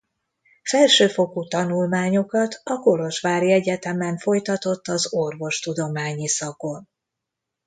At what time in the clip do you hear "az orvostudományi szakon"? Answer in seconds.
4.87-6.87